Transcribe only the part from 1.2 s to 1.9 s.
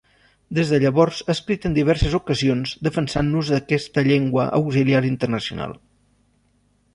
ha escrit en